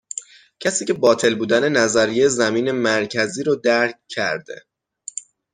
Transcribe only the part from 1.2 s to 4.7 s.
بودن نظریه زمین مرکزی رو درک کرده،